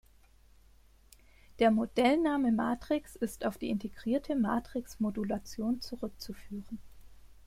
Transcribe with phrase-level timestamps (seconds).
[1.59, 6.79] Der Modell-Name Matrix ist auf die integrierte Matrix-Modulation zurückzuführen.